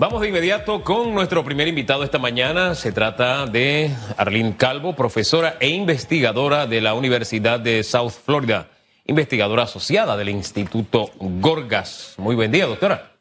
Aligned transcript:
Vamos 0.00 0.22
de 0.22 0.28
inmediato 0.28 0.82
con 0.82 1.12
nuestro 1.12 1.44
primer 1.44 1.68
invitado 1.68 2.04
esta 2.04 2.18
mañana. 2.18 2.74
Se 2.74 2.90
trata 2.90 3.44
de 3.44 3.90
Arlene 4.16 4.56
Calvo, 4.56 4.96
profesora 4.96 5.56
e 5.60 5.68
investigadora 5.68 6.66
de 6.66 6.80
la 6.80 6.94
Universidad 6.94 7.60
de 7.60 7.82
South 7.82 8.12
Florida, 8.12 8.68
investigadora 9.04 9.64
asociada 9.64 10.16
del 10.16 10.30
Instituto 10.30 11.10
Gorgas. 11.18 12.14
Muy 12.16 12.34
buen 12.34 12.50
día, 12.50 12.64
doctora. 12.64 13.12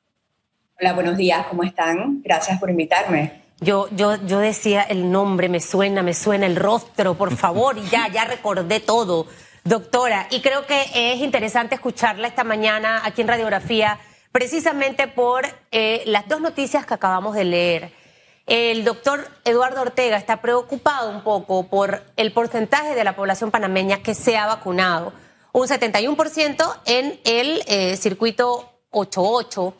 Hola, 0.80 0.94
buenos 0.94 1.18
días, 1.18 1.48
¿cómo 1.48 1.64
están? 1.64 2.22
Gracias 2.24 2.58
por 2.62 2.70
invitarme. 2.70 3.42
Yo, 3.60 3.90
yo, 3.92 4.16
yo 4.26 4.40
decía 4.40 4.84
el 4.84 5.12
nombre, 5.12 5.50
me 5.50 5.60
suena, 5.60 6.02
me 6.02 6.14
suena 6.14 6.46
el 6.46 6.56
rostro, 6.56 7.16
por 7.16 7.36
favor, 7.36 7.78
y 7.78 7.90
ya, 7.90 8.08
ya 8.08 8.24
recordé 8.24 8.80
todo, 8.80 9.28
doctora. 9.66 10.28
Y 10.32 10.40
creo 10.40 10.66
que 10.66 10.86
es 10.94 11.20
interesante 11.20 11.76
escucharla 11.76 12.30
esta 12.30 12.46
mañana 12.46 13.02
aquí 13.04 13.20
en 13.20 13.28
Radiografía 13.28 14.00
precisamente 14.32 15.08
por 15.08 15.46
eh, 15.72 16.04
las 16.06 16.28
dos 16.28 16.42
noticias 16.42 16.86
que 16.86 16.94
acabamos 16.94 17.36
de 17.36 17.46
leer. 17.46 17.94
El 18.46 18.84
doctor 18.84 19.28
Eduardo 19.46 19.82
Ortega 19.82 20.18
está 20.18 20.42
preocupado 20.42 21.12
un 21.12 21.24
poco 21.24 21.68
por 21.68 22.04
el 22.18 22.34
porcentaje 22.34 22.96
de 22.96 23.04
la 23.04 23.16
población 23.16 23.52
panameña 23.52 24.02
que 24.02 24.16
se 24.16 24.38
ha 24.38 24.48
vacunado. 24.48 25.14
Un 25.52 25.68
71% 25.68 26.82
en 26.86 27.20
el 27.26 27.62
eh, 27.68 27.96
circuito 27.98 28.72
88 28.92 29.74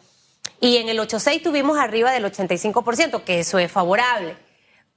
y 0.62 0.78
en 0.78 0.90
el 0.90 1.00
86 1.00 1.42
tuvimos 1.42 1.78
arriba 1.78 2.12
del 2.12 2.26
85%, 2.26 3.24
que 3.24 3.40
eso 3.40 3.60
es 3.60 3.72
favorable. 3.72 4.36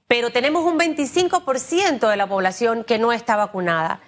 Pero 0.07 0.31
tenemos 0.31 0.65
un 0.65 0.79
25% 0.79 2.11
de 2.11 2.17
la 2.17 2.27
población 2.27 2.85
que 2.85 2.99
no 2.99 3.13
está 3.13 3.37
vacunada. 3.37 4.01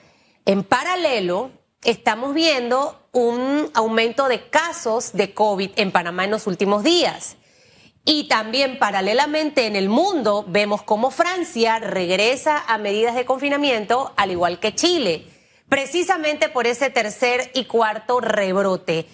En 0.44 0.62
paralelo, 0.62 1.50
estamos 1.82 2.34
viendo 2.34 3.03
un 3.14 3.70
aumento 3.72 4.28
de 4.28 4.48
casos 4.50 5.12
de 5.14 5.32
COVID 5.32 5.70
en 5.76 5.92
Panamá 5.92 6.24
en 6.24 6.32
los 6.32 6.46
últimos 6.46 6.82
días. 6.82 7.36
Y 8.04 8.28
también 8.28 8.78
paralelamente 8.78 9.66
en 9.66 9.76
el 9.76 9.88
mundo 9.88 10.44
vemos 10.46 10.82
cómo 10.82 11.10
Francia 11.10 11.78
regresa 11.78 12.62
a 12.68 12.76
medidas 12.76 13.14
de 13.14 13.24
confinamiento, 13.24 14.12
al 14.16 14.30
igual 14.30 14.60
que 14.60 14.74
Chile, 14.74 15.26
precisamente 15.70 16.50
por 16.50 16.66
ese 16.66 16.90
tercer 16.90 17.50
y 17.54 17.64
cuarto 17.64 18.20
rebrote. 18.20 19.06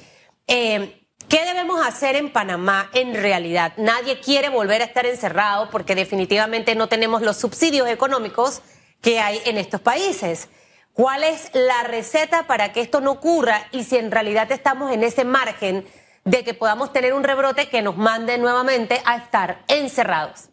Eh, 0.49 0.97
¿Qué 1.29 1.45
debemos 1.45 1.87
hacer 1.87 2.17
en 2.17 2.33
Panamá 2.33 2.91
en 2.93 3.15
realidad? 3.15 3.75
Nadie 3.77 4.19
quiere 4.19 4.49
volver 4.49 4.83
a 4.83 4.87
estar 4.87 5.07
encerrado 5.07 5.71
porque 5.71 5.95
definitivamente 5.95 6.75
no 6.75 6.89
tenemos 6.89 7.23
los 7.23 7.37
subsidios 7.37 7.89
económicos 7.89 8.63
que 9.01 9.21
hay 9.21 9.41
en 9.45 9.57
estos 9.57 9.81
países. 9.81 10.49
¿Cuál 10.93 11.25
es 11.25 11.51
la 11.55 11.85
receta 11.85 12.47
para 12.47 12.73
que 12.73 12.81
esto 12.81 13.01
no 13.01 13.13
ocurra 13.13 13.69
y 13.73 13.85
si 13.85 13.97
en 13.97 14.11
realidad 14.11 14.51
estamos 14.53 14.93
en 14.93 15.05
ese 15.05 15.25
margen 15.25 15.85
de 16.25 16.45
que 16.45 16.53
podamos 16.53 16.93
tener 16.93 17.15
un 17.15 17.25
rebrote 17.25 17.69
que 17.69 17.81
nos 17.81 17.97
mande 17.97 18.39
nuevamente 18.39 19.01
a 19.05 19.17
estar 19.17 19.63
encerrados? 19.69 20.51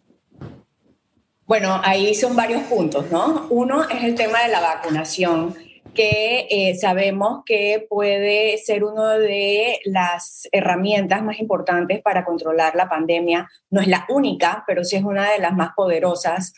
Bueno, 1.46 1.80
ahí 1.84 2.14
son 2.14 2.36
varios 2.36 2.64
puntos, 2.64 3.10
¿no? 3.10 3.48
Uno 3.50 3.84
es 3.90 4.04
el 4.04 4.16
tema 4.16 4.44
de 4.44 4.50
la 4.50 4.60
vacunación, 4.60 5.56
que 5.94 6.48
eh, 6.52 6.76
sabemos 6.76 7.42
que 7.44 7.88
puede 7.90 8.58
ser 8.60 8.84
una 8.84 9.18
de 9.18 9.80
las 9.86 10.48
herramientas 10.52 11.24
más 11.24 11.40
importantes 11.40 12.02
para 12.02 12.24
controlar 12.24 12.76
la 12.76 12.88
pandemia. 12.88 13.50
No 13.72 13.82
es 13.82 13.88
la 13.88 14.06
única, 14.10 14.64
pero 14.68 14.84
sí 14.84 14.96
es 14.96 15.04
una 15.04 15.32
de 15.32 15.40
las 15.40 15.54
más 15.54 15.72
poderosas 15.76 16.54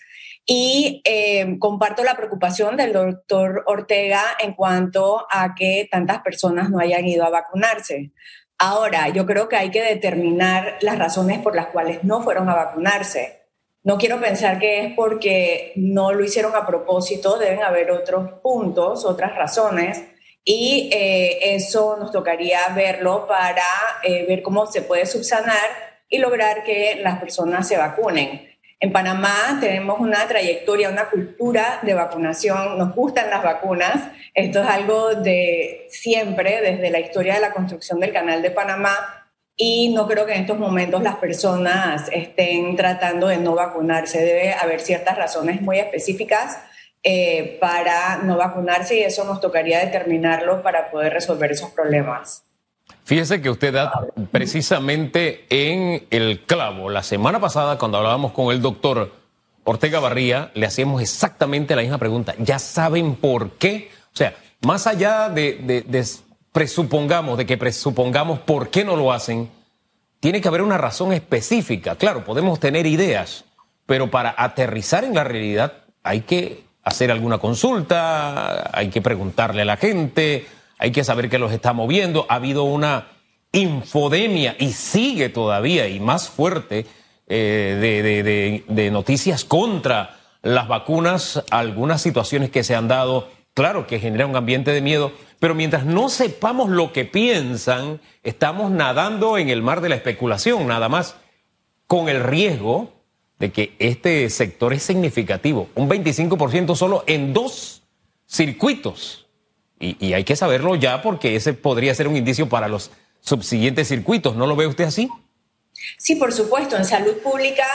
y 0.51 1.03
eh, 1.05 1.57
comparto 1.59 2.03
la 2.03 2.15
preocupación 2.15 2.75
del 2.75 2.91
doctor 2.91 3.63
Ortega 3.67 4.23
en 4.39 4.53
cuanto 4.53 5.27
a 5.29 5.53
que 5.53 5.87
tantas 5.91 6.21
personas 6.23 6.71
no 6.71 6.79
hayan 6.79 7.05
ido 7.05 7.23
a 7.23 7.29
vacunarse. 7.29 8.13
Ahora, 8.57 9.09
yo 9.09 9.27
creo 9.27 9.47
que 9.47 9.57
hay 9.57 9.69
que 9.69 9.83
determinar 9.83 10.79
las 10.81 10.97
razones 10.97 11.37
por 11.37 11.55
las 11.55 11.67
cuales 11.67 12.03
no 12.03 12.23
fueron 12.23 12.49
a 12.49 12.55
vacunarse. 12.55 13.43
No 13.83 13.99
quiero 13.99 14.19
pensar 14.19 14.57
que 14.57 14.85
es 14.87 14.93
porque 14.95 15.71
no 15.75 16.13
lo 16.13 16.23
hicieron 16.23 16.55
a 16.55 16.65
propósito, 16.65 17.37
deben 17.37 17.61
haber 17.61 17.91
otros 17.91 18.31
puntos, 18.41 19.05
otras 19.05 19.35
razones, 19.35 20.01
y 20.43 20.89
eh, 20.91 21.53
eso 21.53 21.95
nos 21.99 22.11
tocaría 22.11 22.59
verlo 22.75 23.27
para 23.27 23.61
eh, 24.01 24.25
ver 24.27 24.41
cómo 24.41 24.65
se 24.65 24.81
puede 24.81 25.05
subsanar 25.05 25.69
y 26.09 26.17
lograr 26.17 26.63
que 26.63 26.99
las 27.03 27.19
personas 27.19 27.67
se 27.67 27.77
vacunen. 27.77 28.48
En 28.81 28.93
Panamá 28.93 29.57
tenemos 29.59 29.99
una 29.99 30.25
trayectoria, 30.25 30.89
una 30.89 31.09
cultura 31.09 31.79
de 31.81 31.93
vacunación, 31.93 32.77
nos 32.77 32.95
gustan 32.95 33.29
las 33.29 33.43
vacunas, 33.43 34.09
esto 34.33 34.61
es 34.61 34.67
algo 34.67 35.15
de 35.15 35.87
siempre, 35.89 36.61
desde 36.61 36.89
la 36.89 36.99
historia 36.99 37.33
de 37.33 37.41
la 37.41 37.51
construcción 37.51 37.99
del 37.99 38.13
Canal 38.13 38.41
de 38.41 38.51
Panamá, 38.51 39.19
y 39.57 39.93
no 39.93 40.07
creo 40.07 40.25
que 40.25 40.33
en 40.33 40.41
estos 40.41 40.57
momentos 40.57 41.03
las 41.03 41.17
personas 41.17 42.09
estén 42.13 42.77
tratando 42.77 43.27
de 43.27 43.35
no 43.35 43.53
vacunarse, 43.53 44.23
debe 44.23 44.53
haber 44.53 44.79
ciertas 44.79 45.17
razones 45.17 45.61
muy 45.61 45.79
específicas 45.79 46.59
eh, 47.03 47.57
para 47.59 48.19
no 48.23 48.37
vacunarse 48.37 48.95
y 48.95 49.03
eso 49.03 49.25
nos 49.25 49.41
tocaría 49.41 49.79
determinarlo 49.79 50.63
para 50.63 50.89
poder 50.89 51.11
resolver 51.11 51.51
esos 51.51 51.71
problemas. 51.71 52.48
Fíjese 53.09 53.41
que 53.41 53.49
usted 53.49 53.73
da 53.73 53.91
precisamente 54.29 55.47
en 55.49 56.05
el 56.11 56.41
clavo. 56.41 56.91
La 56.91 57.01
semana 57.01 57.39
pasada, 57.39 57.79
cuando 57.79 57.97
hablábamos 57.97 58.33
con 58.33 58.53
el 58.53 58.61
doctor 58.61 59.11
Ortega 59.63 59.99
Barría, 59.99 60.51
le 60.53 60.67
hacíamos 60.67 61.01
exactamente 61.01 61.75
la 61.75 61.81
misma 61.81 61.97
pregunta. 61.97 62.35
¿Ya 62.37 62.59
saben 62.59 63.15
por 63.15 63.53
qué? 63.53 63.89
O 64.13 64.15
sea, 64.15 64.35
más 64.61 64.85
allá 64.85 65.27
de, 65.29 65.83
presupongamos, 66.51 67.39
de 67.39 67.47
que 67.47 67.57
presupongamos 67.57 68.41
por 68.41 68.69
qué 68.69 68.85
no 68.85 68.95
lo 68.95 69.11
hacen, 69.11 69.49
tiene 70.19 70.39
que 70.39 70.47
haber 70.47 70.61
una 70.61 70.77
razón 70.77 71.11
específica. 71.11 71.95
Claro, 71.95 72.23
podemos 72.23 72.59
tener 72.59 72.85
ideas, 72.85 73.43
pero 73.87 74.11
para 74.11 74.35
aterrizar 74.37 75.03
en 75.03 75.15
la 75.15 75.23
realidad 75.23 75.73
hay 76.03 76.21
que 76.21 76.63
hacer 76.83 77.09
alguna 77.09 77.39
consulta, 77.39 78.69
hay 78.71 78.89
que 78.89 79.01
preguntarle 79.01 79.63
a 79.63 79.65
la 79.65 79.77
gente 79.77 80.45
hay 80.79 80.91
que 80.91 81.03
saber 81.03 81.29
que 81.29 81.37
los 81.37 81.51
está 81.51 81.73
moviendo. 81.73 82.25
Ha 82.29 82.35
habido 82.35 82.63
una 82.63 83.09
infodemia 83.51 84.55
y 84.57 84.71
sigue 84.71 85.29
todavía 85.29 85.87
y 85.87 85.99
más 85.99 86.29
fuerte 86.29 86.85
eh, 87.27 88.63
de, 88.67 88.91
noticias 88.91 89.43
contra 89.43 90.17
las 90.41 90.67
vacunas, 90.67 91.43
algunas 91.51 92.01
situaciones 92.01 92.49
que 92.49 92.63
se 92.63 92.75
han 92.75 92.87
dado, 92.87 93.29
claro 93.53 93.87
que 93.87 93.99
generan 93.99 94.29
un 94.29 94.35
ambiente 94.37 94.71
de 94.71 94.81
miedo, 94.81 95.11
pero 95.39 95.53
mientras 95.53 95.85
no 95.85 96.09
sepamos 96.09 96.69
lo 96.69 96.93
que 96.93 97.05
piensan, 97.05 97.99
estamos 98.23 98.71
nadando 98.71 99.37
en 99.37 99.49
el 99.49 99.61
mar 99.61 99.81
de 99.81 99.89
la 99.89 99.95
especulación, 99.95 100.65
nada 100.67 100.87
más, 100.87 101.17
con 101.87 102.07
el 102.07 102.23
riesgo 102.23 102.93
de 103.37 103.51
que 103.51 103.75
este 103.79 104.29
sector 104.29 104.73
es 104.73 104.83
significativo, 104.83 105.69
un 105.75 105.89
25% 105.89 106.75
solo 106.75 107.03
en 107.05 107.33
dos 107.33 107.83
circuitos 108.27 109.28
y, 109.79 110.13
hay 110.13 110.23
que 110.23 110.35
saberlo 110.35 110.75
ya 110.75 111.01
porque 111.01 111.35
ese 111.35 111.53
podría 111.53 111.95
ser 111.95 112.07
un 112.07 112.17
indicio 112.17 112.49
para 112.49 112.67
los 112.67 112.91
subsiguientes 113.21 113.87
circuitos. 113.87 114.35
¿No 114.35 114.45
lo 114.45 114.55
ve 114.55 114.67
usted 114.67 114.83
así? 114.83 115.09
Sí, 115.97 116.15
por 116.15 116.33
supuesto. 116.33 116.75
En 116.75 116.85
salud 116.85 117.17
pública, 117.23 117.65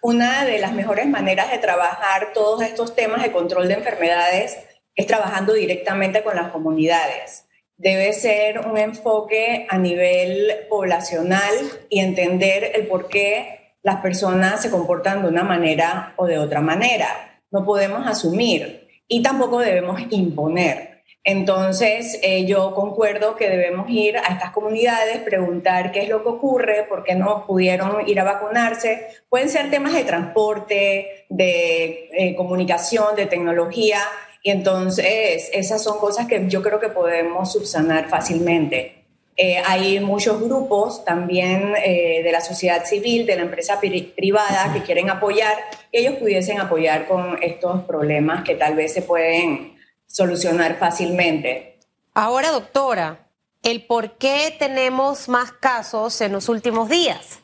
una 0.00 0.44
de 0.44 0.58
las 0.58 0.72
mejores 0.72 1.06
maneras 1.06 1.50
de 1.50 1.58
trabajar 1.58 2.32
todos 2.34 2.62
estos 2.62 2.96
temas 2.96 3.22
de 3.22 3.30
control 3.30 3.68
de 3.68 3.74
enfermedades 3.74 4.58
es 4.96 5.06
trabajando 5.06 5.52
directamente 5.52 6.22
con 6.22 6.36
las 6.36 6.50
comunidades. 6.50 7.44
Debe 7.76 8.12
ser 8.12 8.60
un 8.66 8.76
enfoque 8.76 9.66
a 9.70 9.78
nivel 9.78 10.66
poblacional 10.68 11.54
y 11.88 12.00
entender 12.00 12.72
el 12.74 12.86
por 12.86 13.08
qué 13.08 13.76
las 13.82 14.00
personas 14.00 14.62
se 14.62 14.70
comportan 14.70 15.22
de 15.22 15.28
una 15.28 15.44
manera 15.44 16.14
o 16.16 16.26
de 16.26 16.38
otra 16.38 16.60
manera. 16.60 17.40
No 17.50 17.64
podemos 17.64 18.06
asumir 18.06 18.88
y 19.08 19.22
tampoco 19.22 19.58
debemos 19.58 20.00
imponer. 20.10 20.91
Entonces, 21.24 22.18
eh, 22.22 22.46
yo 22.46 22.74
concuerdo 22.74 23.36
que 23.36 23.48
debemos 23.48 23.88
ir 23.88 24.16
a 24.16 24.32
estas 24.32 24.50
comunidades, 24.50 25.18
preguntar 25.18 25.92
qué 25.92 26.02
es 26.02 26.08
lo 26.08 26.22
que 26.24 26.28
ocurre, 26.30 26.84
por 26.88 27.04
qué 27.04 27.14
no 27.14 27.46
pudieron 27.46 28.08
ir 28.08 28.18
a 28.18 28.24
vacunarse. 28.24 29.06
Pueden 29.28 29.48
ser 29.48 29.70
temas 29.70 29.94
de 29.94 30.02
transporte, 30.02 31.26
de 31.28 32.08
eh, 32.12 32.34
comunicación, 32.34 33.14
de 33.14 33.26
tecnología, 33.26 34.00
y 34.42 34.50
entonces 34.50 35.48
esas 35.52 35.84
son 35.84 35.98
cosas 35.98 36.26
que 36.26 36.44
yo 36.48 36.60
creo 36.60 36.80
que 36.80 36.88
podemos 36.88 37.52
subsanar 37.52 38.08
fácilmente. 38.08 39.04
Eh, 39.36 39.62
hay 39.64 40.00
muchos 40.00 40.42
grupos 40.42 41.04
también 41.04 41.72
de 41.72 42.28
la 42.32 42.40
sociedad 42.40 42.84
civil, 42.84 43.24
de 43.24 43.36
la 43.36 43.42
empresa 43.42 43.80
privada 43.80 44.72
que 44.74 44.82
quieren 44.82 45.08
apoyar, 45.08 45.54
que 45.90 46.00
ellos 46.00 46.16
pudiesen 46.16 46.60
apoyar 46.60 47.06
con 47.06 47.38
estos 47.40 47.84
problemas 47.84 48.42
que 48.42 48.56
tal 48.56 48.74
vez 48.74 48.92
se 48.92 49.02
pueden 49.02 49.72
solucionar 50.12 50.78
fácilmente. 50.78 51.80
Ahora, 52.14 52.50
doctora, 52.50 53.26
el 53.62 53.86
por 53.86 54.18
qué 54.18 54.54
tenemos 54.58 55.28
más 55.28 55.50
casos 55.52 56.20
en 56.20 56.32
los 56.32 56.48
últimos 56.48 56.88
días. 56.88 57.40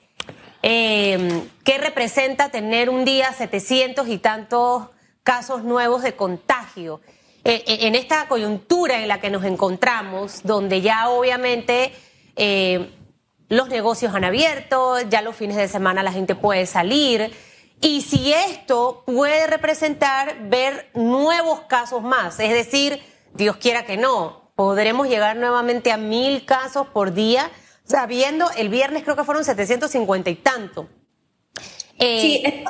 Em, 0.63 1.49
¿Qué 1.65 1.79
representa 1.79 2.51
tener 2.51 2.91
un 2.91 3.05
día 3.05 3.33
700 3.33 4.09
y 4.09 4.19
tantos 4.19 4.89
casos 5.23 5.65
nuevos 5.65 6.03
de 6.03 6.15
contagio? 6.15 7.01
E, 7.45 7.65
e, 7.67 7.87
en 7.87 7.95
esta 7.95 8.29
coyuntura 8.29 9.01
en 9.01 9.09
la 9.09 9.21
que 9.21 9.31
nos 9.31 9.45
encontramos, 9.45 10.43
donde 10.43 10.83
ya 10.83 11.09
obviamente 11.09 11.93
eh, 12.37 12.91
los 13.49 13.69
negocios 13.69 14.15
han 14.15 14.25
abierto, 14.25 15.01
ya 15.09 15.23
los 15.23 15.37
fines 15.37 15.57
de 15.57 15.69
semana 15.69 16.03
la 16.03 16.13
gente 16.13 16.35
puede 16.35 16.67
salir. 16.67 17.33
Y 17.81 18.03
si 18.03 18.33
esto 18.33 19.05
puede 19.07 19.47
representar 19.47 20.49
ver 20.49 20.91
nuevos 20.95 21.61
casos 21.63 22.03
más, 22.03 22.41
es 22.41 22.51
decir, 22.51 23.01
Dios 23.35 23.57
quiera 23.57 23.85
que 23.85 23.97
no, 23.97 24.51
podremos 24.57 25.09
llegar 25.09 25.37
nuevamente 25.37 25.93
a 25.93 25.97
mil 25.97 26.45
casos 26.45 26.89
por 26.89 27.15
día, 27.15 27.51
sabiendo, 27.85 28.51
el 28.57 28.69
viernes 28.69 29.05
creo 29.05 29.15
que 29.15 29.23
fueron 29.23 29.45
750 29.45 30.31
y 30.31 30.35
tanto. 30.35 30.89
Eh, 32.01 32.21
sí, 32.21 32.65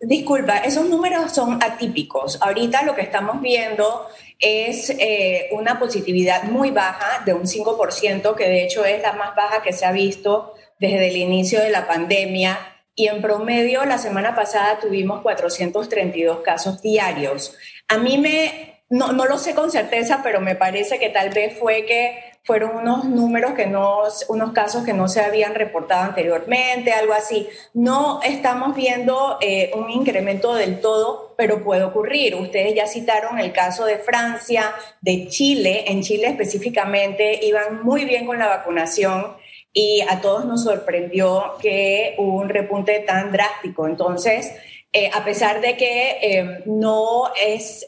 disculpa, 0.00 0.58
esos 0.58 0.88
números 0.88 1.32
son 1.32 1.60
atípicos. 1.62 2.40
Ahorita 2.40 2.82
lo 2.82 2.94
que 2.94 3.02
estamos 3.02 3.40
viendo 3.40 4.06
es 4.38 4.90
eh, 4.90 5.48
una 5.52 5.78
positividad 5.78 6.44
muy 6.44 6.70
baja, 6.70 7.24
de 7.24 7.34
un 7.34 7.44
5%, 7.44 8.34
que 8.34 8.44
de 8.44 8.64
hecho 8.64 8.84
es 8.84 9.02
la 9.02 9.14
más 9.14 9.34
baja 9.34 9.62
que 9.62 9.72
se 9.72 9.86
ha 9.86 9.92
visto 9.92 10.54
desde 10.78 11.08
el 11.08 11.16
inicio 11.16 11.60
de 11.60 11.70
la 11.70 11.86
pandemia. 11.86 12.73
Y 12.94 13.08
en 13.08 13.20
promedio, 13.20 13.84
la 13.84 13.98
semana 13.98 14.34
pasada 14.34 14.78
tuvimos 14.78 15.22
432 15.22 16.40
casos 16.40 16.80
diarios. 16.80 17.56
A 17.88 17.98
mí 17.98 18.18
me, 18.18 18.82
no, 18.88 19.12
no 19.12 19.24
lo 19.24 19.38
sé 19.38 19.54
con 19.54 19.70
certeza, 19.70 20.20
pero 20.22 20.40
me 20.40 20.54
parece 20.54 20.98
que 20.98 21.10
tal 21.10 21.30
vez 21.30 21.58
fue 21.58 21.84
que 21.86 22.34
fueron 22.44 22.76
unos 22.76 23.06
números 23.06 23.54
que 23.54 23.66
no, 23.66 24.02
unos 24.28 24.52
casos 24.52 24.84
que 24.84 24.92
no 24.92 25.08
se 25.08 25.22
habían 25.22 25.54
reportado 25.54 26.04
anteriormente, 26.04 26.92
algo 26.92 27.14
así. 27.14 27.48
No 27.72 28.20
estamos 28.22 28.76
viendo 28.76 29.38
eh, 29.40 29.70
un 29.74 29.90
incremento 29.90 30.54
del 30.54 30.80
todo, 30.80 31.34
pero 31.38 31.64
puede 31.64 31.84
ocurrir. 31.84 32.34
Ustedes 32.34 32.74
ya 32.74 32.86
citaron 32.86 33.38
el 33.38 33.52
caso 33.52 33.86
de 33.86 33.96
Francia, 33.96 34.74
de 35.00 35.26
Chile. 35.28 35.84
En 35.88 36.02
Chile 36.02 36.28
específicamente 36.28 37.40
iban 37.42 37.82
muy 37.82 38.04
bien 38.04 38.26
con 38.26 38.38
la 38.38 38.46
vacunación 38.48 39.36
y 39.74 40.00
a 40.08 40.22
todos 40.22 40.46
nos 40.46 40.64
sorprendió 40.64 41.54
que 41.60 42.14
hubo 42.16 42.38
un 42.38 42.48
repunte 42.48 43.00
tan 43.00 43.30
drástico. 43.32 43.86
Entonces, 43.86 44.54
eh, 44.92 45.10
a 45.12 45.24
pesar 45.24 45.60
de 45.60 45.76
que 45.76 46.18
eh, 46.22 46.62
no 46.64 47.24
es 47.34 47.86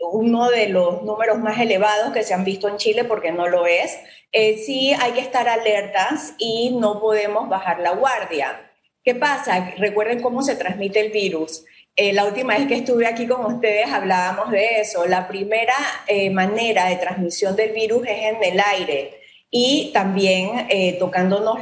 uno 0.00 0.50
de 0.50 0.68
los 0.68 1.02
números 1.02 1.38
más 1.38 1.60
elevados 1.60 2.12
que 2.12 2.24
se 2.24 2.34
han 2.34 2.44
visto 2.44 2.68
en 2.68 2.78
Chile, 2.78 3.04
porque 3.04 3.30
no 3.30 3.48
lo 3.48 3.66
es, 3.66 3.98
eh, 4.32 4.56
sí 4.56 4.94
hay 4.98 5.12
que 5.12 5.20
estar 5.20 5.48
alertas 5.48 6.34
y 6.38 6.76
no 6.78 7.00
podemos 7.00 7.48
bajar 7.48 7.80
la 7.80 7.92
guardia. 7.92 8.70
¿Qué 9.04 9.14
pasa? 9.14 9.74
Recuerden 9.76 10.22
cómo 10.22 10.42
se 10.42 10.56
transmite 10.56 11.00
el 11.00 11.12
virus. 11.12 11.64
Eh, 11.94 12.12
la 12.12 12.24
última 12.24 12.56
vez 12.56 12.66
que 12.66 12.76
estuve 12.76 13.06
aquí 13.06 13.26
con 13.26 13.44
ustedes 13.44 13.88
hablábamos 13.92 14.50
de 14.50 14.80
eso. 14.80 15.06
La 15.06 15.28
primera 15.28 15.74
eh, 16.06 16.30
manera 16.30 16.86
de 16.86 16.96
transmisión 16.96 17.54
del 17.54 17.72
virus 17.72 18.06
es 18.06 18.24
en 18.24 18.42
el 18.42 18.60
aire 18.60 19.20
y 19.50 19.90
también 19.92 20.66
tocándonos 20.98 21.58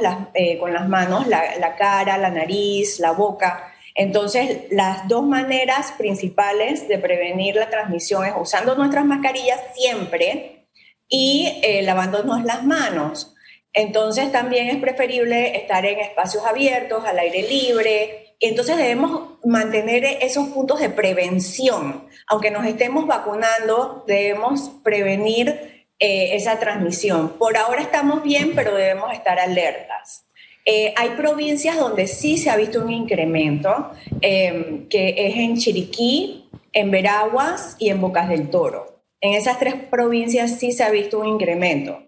con 0.61 0.73
las 0.73 0.87
manos 0.87 1.27
la 1.27 1.75
cara, 1.77 2.17
la 2.17 2.29
nariz, 2.29 2.99
la 2.99 3.11
boca. 3.11 3.71
Entonces, 3.95 4.63
las 4.71 5.07
dos 5.07 5.23
maneras 5.23 5.93
principales 5.97 6.87
de 6.87 6.97
prevenir 6.97 7.55
la 7.55 7.69
transmisión 7.69 8.25
es 8.25 8.33
usando 8.39 8.75
nuestras 8.75 9.05
mascarillas 9.05 9.59
siempre 9.75 10.65
y 11.09 11.59
eh, 11.61 11.81
lavándonos 11.81 12.43
las 12.45 12.63
manos. 12.63 13.35
Entonces, 13.73 14.31
también 14.31 14.67
es 14.67 14.77
preferible 14.77 15.57
estar 15.57 15.85
en 15.85 15.99
espacios 15.99 16.45
abiertos, 16.45 17.03
al 17.05 17.19
aire 17.19 17.43
libre. 17.43 18.30
Entonces, 18.41 18.75
debemos 18.75 19.37
mantener 19.45 20.03
esos 20.21 20.49
puntos 20.49 20.79
de 20.79 20.89
prevención. 20.89 22.07
Aunque 22.27 22.51
nos 22.51 22.65
estemos 22.65 23.07
vacunando, 23.07 24.03
debemos 24.07 24.71
prevenir 24.83 25.85
eh, 25.99 26.35
esa 26.35 26.59
transmisión. 26.59 27.37
Por 27.37 27.55
ahora 27.55 27.81
estamos 27.81 28.23
bien, 28.23 28.53
pero 28.55 28.75
debemos 28.75 29.13
estar 29.13 29.39
alertas. 29.39 30.25
Eh, 30.65 30.93
hay 30.97 31.09
provincias 31.11 31.77
donde 31.77 32.07
sí 32.07 32.37
se 32.37 32.49
ha 32.49 32.55
visto 32.55 32.81
un 32.81 32.91
incremento, 32.91 33.91
em, 34.21 34.87
que 34.89 35.13
es 35.17 35.35
en 35.35 35.57
Chiriquí, 35.57 36.49
en 36.73 36.89
Veraguas 36.91 37.75
y 37.77 37.89
en 37.89 38.01
Bocas 38.01 38.29
del 38.29 38.49
Toro. 38.49 39.03
En 39.21 39.33
esas 39.33 39.59
tres 39.59 39.75
provincias 39.75 40.57
sí 40.59 40.71
se 40.71 40.83
ha 40.83 40.89
visto 40.89 41.19
un 41.19 41.27
incremento. 41.27 42.01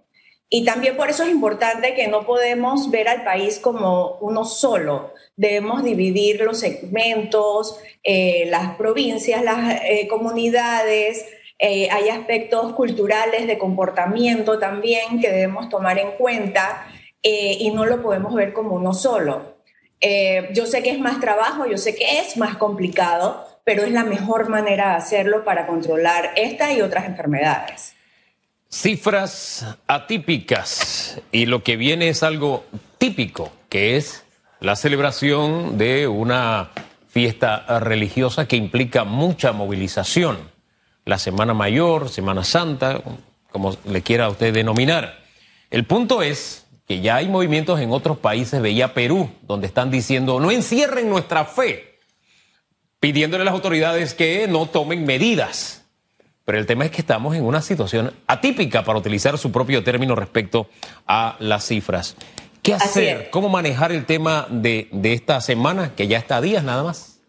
Y 0.50 0.66
también 0.66 0.96
por 0.96 1.10
eso 1.10 1.24
es 1.24 1.30
importante 1.30 1.96
que 1.96 2.08
no 2.08 2.26
podemos 2.26 2.92
ver 2.92 3.08
al 3.08 3.24
país 3.24 3.60
como 3.60 4.18
uno 4.22 4.46
solo. 4.46 5.14
Debemos 5.36 5.84
dividir 5.84 6.42
los 6.42 6.60
segmentos, 6.60 7.80
eh, 8.04 8.46
las 8.50 8.76
provincias, 8.76 9.44
las 9.44 9.82
eh, 9.84 10.08
comunidades. 10.08 11.26
hay 11.60 12.10
aspectos 12.10 12.74
culturales 12.74 13.48
de 13.48 13.58
comportamiento 13.58 14.60
también 14.60 15.22
que 15.22 15.32
debemos 15.32 15.70
tomar 15.70 15.98
en 15.98 16.12
cuenta 16.12 16.88
eh, 17.24 17.56
y 17.58 17.72
no 17.72 17.86
lo 17.86 18.02
podemos 18.02 18.34
ver 18.36 18.52
como 18.52 18.76
uno 18.76 18.94
solo. 18.94 19.56
Eh, 20.02 20.50
yo 20.52 20.66
sé 20.66 20.84
que 20.84 20.92
es 20.92 21.00
más 21.00 21.22
trabajo, 21.22 21.66
yo 21.66 21.78
sé 21.78 21.96
que 21.96 22.20
es 22.20 22.36
más 22.36 22.58
complicado, 22.58 23.48
pero 23.64 23.84
es 23.84 23.92
la 23.92 24.04
mejor 24.04 24.50
manera 24.50 24.90
de 24.90 24.96
hacerlo 24.96 25.46
para 25.46 25.66
controlar 25.66 26.32
esta 26.36 26.74
y 26.74 26.82
otras 26.82 27.06
enfermedades. 27.06 27.96
Cifras 28.74 29.68
atípicas 29.86 31.22
y 31.32 31.46
lo 31.46 31.62
que 31.64 31.78
viene 31.78 32.10
es 32.10 32.24
algo 32.24 32.66
típico, 32.98 33.52
que 33.70 33.98
es 33.98 34.24
la 34.62 34.76
celebración 34.76 35.78
de 35.78 36.08
una 36.08 36.72
fiesta 37.08 37.80
religiosa 37.82 38.48
que 38.48 38.56
implica 38.56 39.04
mucha 39.04 39.52
movilización. 39.52 40.40
La 41.06 41.20
Semana 41.20 41.54
Mayor, 41.54 42.10
Semana 42.10 42.44
Santa, 42.44 43.00
como 43.52 43.78
le 43.86 44.02
quiera 44.02 44.28
usted 44.28 44.52
denominar. 44.52 45.20
El 45.70 45.86
punto 45.86 46.24
es 46.24 46.66
que 46.88 47.00
ya 47.00 47.18
hay 47.18 47.30
movimientos 47.30 47.80
en 47.80 47.92
otros 47.92 48.18
países, 48.18 48.60
veía 48.60 48.96
Perú, 48.96 49.30
donde 49.44 49.68
están 49.68 49.92
diciendo 49.92 50.40
no 50.40 50.50
encierren 50.50 51.10
nuestra 51.10 51.46
fe, 51.46 52.00
pidiéndole 53.00 53.44
a 53.44 53.46
las 53.46 53.54
autoridades 53.54 54.16
que 54.16 54.48
no 54.48 54.66
tomen 54.66 55.06
medidas. 55.06 55.83
Pero 56.46 56.58
el 56.58 56.66
tema 56.66 56.86
es 56.86 56.92
que 56.92 57.02
estamos 57.02 57.36
en 57.36 57.46
una 57.46 57.62
situación 57.62 58.14
atípica 58.28 58.84
para 58.84 59.00
utilizar 59.00 59.38
su 59.38 59.52
propio 59.52 59.84
término 59.84 60.16
respecto 60.16 60.68
a 61.08 61.38
las 61.40 61.66
cifras. 61.66 62.16
¿Qué 62.62 62.74
hacer? 62.74 63.30
¿Cómo 63.30 63.50
manejar 63.50 63.92
el 63.92 64.06
tema 64.06 64.48
de, 64.50 64.88
esta 65.04 65.42
semana, 65.42 65.96
que 65.96 66.08
ya 66.08 66.18
está 66.18 66.38
a 66.38 66.42
días 66.42 66.64
nada 66.64 66.84
más? 66.84 67.20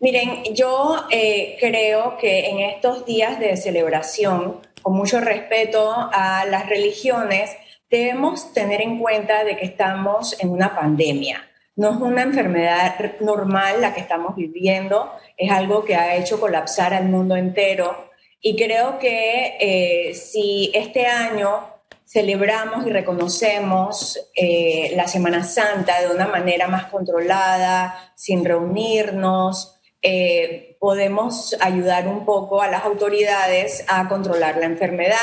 Miren, 0.00 0.54
yo 0.54 1.04
eh, 1.10 1.56
creo 1.60 2.16
que 2.18 2.50
en 2.50 2.60
estos 2.60 3.04
días 3.06 3.38
de 3.38 3.56
celebración, 3.56 4.60
con 4.82 4.94
mucho 4.94 5.20
respeto 5.20 5.94
a 5.94 6.44
las 6.46 6.68
religiones, 6.68 7.50
debemos 7.90 8.52
tener 8.52 8.80
en 8.80 8.98
cuenta 8.98 9.44
de 9.44 9.56
que 9.56 9.64
estamos 9.64 10.38
en 10.40 10.50
una 10.50 10.74
pandemia. 10.74 11.46
No 11.76 11.90
es 11.90 11.96
una 11.96 12.22
enfermedad 12.22 12.96
normal 13.20 13.82
la 13.82 13.92
que 13.92 14.00
estamos 14.00 14.34
viviendo, 14.36 15.12
es 15.36 15.50
algo 15.50 15.84
que 15.84 15.94
ha 15.94 16.16
hecho 16.16 16.40
colapsar 16.40 16.94
al 16.94 17.08
mundo 17.08 17.36
entero. 17.36 18.10
Y 18.40 18.56
creo 18.56 18.98
que 18.98 19.56
eh, 19.60 20.14
si 20.14 20.70
este 20.74 21.06
año 21.06 21.74
celebramos 22.04 22.86
y 22.86 22.90
reconocemos 22.90 24.18
eh, 24.36 24.92
la 24.94 25.08
Semana 25.08 25.42
Santa 25.42 26.00
de 26.00 26.14
una 26.14 26.28
manera 26.28 26.68
más 26.68 26.86
controlada, 26.86 28.12
sin 28.14 28.44
reunirnos, 28.44 29.80
eh, 30.02 30.76
podemos 30.78 31.56
ayudar 31.60 32.06
un 32.06 32.24
poco 32.24 32.62
a 32.62 32.68
las 32.68 32.84
autoridades 32.84 33.84
a 33.88 34.08
controlar 34.08 34.58
la 34.58 34.66
enfermedad. 34.66 35.16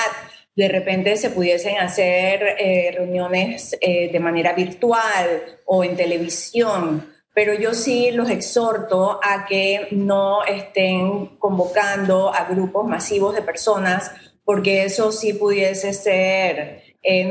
De 0.56 0.68
repente 0.68 1.16
se 1.16 1.30
pudiesen 1.30 1.78
hacer 1.78 2.58
reuniones 2.94 3.76
de 3.82 4.20
manera 4.20 4.54
virtual 4.54 5.42
o 5.66 5.84
en 5.84 5.96
televisión, 5.96 7.13
pero 7.34 7.54
yo 7.54 7.74
sí 7.74 8.12
los 8.12 8.30
exhorto 8.30 9.20
a 9.24 9.46
que 9.46 9.88
no 9.92 10.44
estén 10.44 11.38
convocando 11.38 12.34
a 12.34 12.46
grupos 12.46 12.88
masivos 12.88 13.34
de 13.36 13.42
personas, 13.42 14.12
porque 14.46 14.84
eso 14.84 15.12
sí 15.12 15.34
pudiese 15.34 15.94
ser 15.94 16.84
eh, 17.06 17.30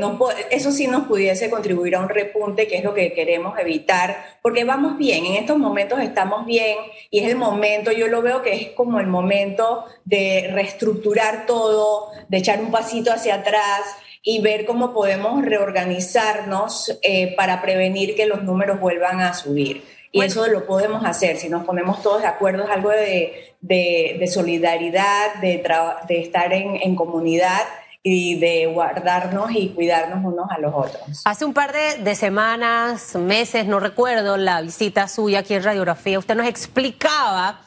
eso 0.51 0.71
sí 0.71 0.85
nos 0.85 1.07
pudiese 1.07 1.49
contribuir 1.49 1.95
a 1.95 1.99
un 1.99 2.07
repunte, 2.07 2.67
que 2.67 2.77
es 2.77 2.83
lo 2.83 2.93
que 2.93 3.11
queremos 3.13 3.57
evitar, 3.57 4.37
porque 4.43 4.63
vamos 4.65 4.99
bien, 4.99 5.25
en 5.25 5.33
estos 5.33 5.57
momentos 5.57 5.99
estamos 5.99 6.45
bien 6.45 6.77
y 7.09 7.19
es 7.21 7.29
el 7.29 7.37
momento, 7.37 7.91
yo 7.91 8.07
lo 8.07 8.21
veo 8.21 8.43
que 8.43 8.53
es 8.53 8.69
como 8.69 8.99
el 8.99 9.07
momento 9.07 9.85
de 10.05 10.51
reestructurar 10.53 11.47
todo, 11.47 12.11
de 12.29 12.37
echar 12.37 12.61
un 12.61 12.69
pasito 12.69 13.11
hacia 13.11 13.35
atrás 13.35 13.81
y 14.23 14.41
ver 14.41 14.65
cómo 14.65 14.93
podemos 14.93 15.43
reorganizarnos 15.43 16.97
eh, 17.01 17.35
para 17.35 17.61
prevenir 17.61 18.15
que 18.15 18.25
los 18.25 18.43
números 18.43 18.79
vuelvan 18.79 19.19
a 19.19 19.33
subir. 19.33 19.83
Y 20.13 20.21
eso 20.21 20.47
lo 20.47 20.65
podemos 20.65 21.03
hacer 21.05 21.37
si 21.37 21.49
nos 21.49 21.65
ponemos 21.65 22.01
todos 22.01 22.21
de 22.21 22.27
acuerdo, 22.27 22.63
es 22.63 22.69
algo 22.69 22.91
de, 22.91 23.55
de, 23.61 24.27
solidaridad, 24.27 25.35
de, 25.41 25.63
de 26.07 26.21
estar 26.21 26.53
en, 26.53 26.75
en 26.75 26.95
comunidad 26.95 27.61
y 28.03 28.35
de 28.35 28.67
guardarnos 28.67 29.51
y 29.51 29.69
cuidarnos 29.69 30.23
unos 30.23 30.51
a 30.51 30.59
los 30.59 30.73
otros. 30.75 31.21
Hace 31.23 31.45
un 31.45 31.53
par 31.53 31.73
de, 31.73 32.15
semanas, 32.15 33.15
meses, 33.15 33.65
no 33.65 33.79
recuerdo, 33.79 34.35
la 34.35 34.61
visita 34.61 35.07
suya 35.07 35.39
aquí 35.39 35.53
en 35.53 35.63
Radiografía, 35.63 36.19
usted 36.19 36.35
nos 36.35 36.47
explicaba 36.47 37.61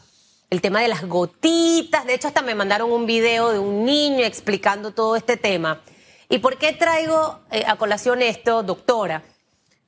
el 0.51 0.61
tema 0.61 0.81
de 0.81 0.89
las 0.89 1.05
gotitas, 1.05 2.05
de 2.07 2.15
hecho 2.15 2.29
hasta 2.29 2.43
me 2.43 2.55
mandaron 2.55 2.93
un 2.93 3.07
video 3.07 3.51
de 3.51 3.59
un 3.59 3.85
niño 3.85 4.25
explicando 4.25 4.93
todo 4.93 5.17
este 5.17 5.37
tema. 5.37 5.81
¿Y 6.29 6.39
por 6.39 6.59
qué 6.59 6.73
traigo 6.73 7.41
eh, 7.51 7.65
a 7.67 7.77
colación 7.77 8.23
esto, 8.23 8.63
doctora? 8.63 9.23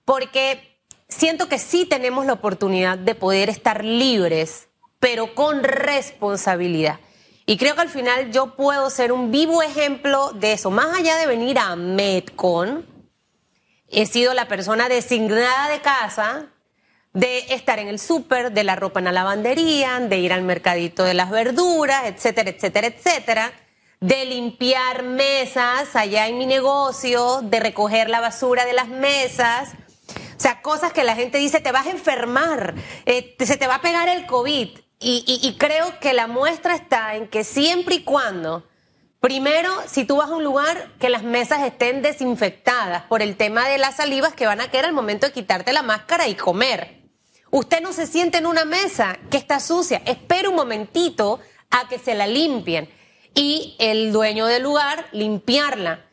Porque 0.04 0.80
siento 1.08 1.48
que 1.48 1.58
sí 1.58 1.84
tenemos 1.84 2.26
la 2.26 2.34
oportunidad 2.34 2.98
de 2.98 3.14
poder 3.14 3.48
estar 3.48 3.84
libres, 3.84 4.68
pero 5.00 5.34
con 5.34 5.62
responsabilidad. 5.64 7.00
Y 7.46 7.56
creo 7.56 7.74
que 7.74 7.80
al 7.80 7.88
final 7.88 8.30
yo 8.30 8.54
puedo 8.56 8.90
ser 8.90 9.10
un 9.10 9.30
vivo 9.30 9.62
ejemplo 9.62 10.32
de 10.32 10.52
eso. 10.52 10.70
Más 10.70 10.96
allá 10.96 11.16
de 11.16 11.26
venir 11.26 11.58
a 11.58 11.76
Metcon, 11.76 12.86
he 13.88 14.06
sido 14.06 14.34
la 14.34 14.46
persona 14.48 14.88
designada 14.88 15.68
de 15.70 15.80
casa 15.80 16.46
de 17.14 17.38
estar 17.54 17.78
en 17.78 17.88
el 17.88 17.98
súper, 17.98 18.52
de 18.52 18.64
la 18.64 18.76
ropa 18.76 19.00
en 19.00 19.06
la 19.06 19.12
lavandería, 19.12 19.98
de 19.98 20.18
ir 20.18 20.32
al 20.32 20.42
mercadito 20.42 21.04
de 21.04 21.14
las 21.14 21.30
verduras, 21.30 22.04
etcétera, 22.04 22.50
etcétera, 22.50 22.86
etcétera, 22.88 23.52
de 24.00 24.24
limpiar 24.24 25.02
mesas 25.02 25.94
allá 25.96 26.28
en 26.28 26.38
mi 26.38 26.46
negocio, 26.46 27.40
de 27.42 27.60
recoger 27.60 28.08
la 28.08 28.20
basura 28.20 28.64
de 28.64 28.72
las 28.72 28.88
mesas. 28.88 29.70
O 30.36 30.40
sea, 30.40 30.62
cosas 30.62 30.92
que 30.92 31.04
la 31.04 31.16
gente 31.16 31.38
dice, 31.38 31.60
te 31.60 31.72
vas 31.72 31.86
a 31.86 31.90
enfermar, 31.90 32.74
eh, 33.06 33.36
se 33.38 33.56
te 33.56 33.66
va 33.66 33.76
a 33.76 33.82
pegar 33.82 34.08
el 34.08 34.26
COVID. 34.26 34.78
y 35.00 35.56
creo 35.58 36.00
que 36.00 36.12
la 36.12 36.26
muestra 36.26 36.74
está 36.74 37.14
en 37.14 37.28
que 37.28 37.44
siempre 37.44 37.96
y 37.96 38.02
cuando 38.04 38.64
Primero, 39.20 39.72
si 39.88 40.04
tú 40.04 40.16
vas 40.16 40.30
a 40.30 40.36
un 40.36 40.44
lugar, 40.44 40.92
que 41.00 41.08
las 41.08 41.24
mesas 41.24 41.62
estén 41.64 42.02
desinfectadas 42.02 43.02
por 43.04 43.20
el 43.20 43.36
tema 43.36 43.68
de 43.68 43.76
las 43.76 43.96
salivas 43.96 44.32
que 44.32 44.46
van 44.46 44.60
a 44.60 44.70
caer 44.70 44.84
al 44.84 44.92
momento 44.92 45.26
de 45.26 45.32
quitarte 45.32 45.72
la 45.72 45.82
máscara 45.82 46.28
y 46.28 46.36
comer. 46.36 47.02
Usted 47.50 47.80
no 47.80 47.92
se 47.92 48.06
siente 48.06 48.38
en 48.38 48.46
una 48.46 48.64
mesa 48.64 49.18
que 49.28 49.36
está 49.36 49.58
sucia. 49.58 50.02
Espera 50.04 50.48
un 50.48 50.54
momentito 50.54 51.40
a 51.70 51.88
que 51.88 51.98
se 51.98 52.14
la 52.14 52.28
limpien 52.28 52.88
y 53.34 53.76
el 53.78 54.12
dueño 54.12 54.46
del 54.46 54.62
lugar 54.62 55.06
limpiarla. 55.12 56.04